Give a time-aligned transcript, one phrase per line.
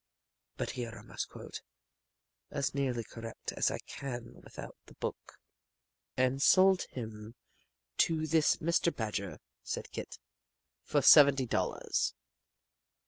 [0.57, 1.61] But here I must quote,
[2.49, 5.33] as nearly correctly as I can without the book:
[6.17, 7.35] "'And sold him
[7.97, 8.91] to this Mr.
[8.95, 10.17] Badger' (said Kit)
[10.81, 12.15] 'for seventy dollars.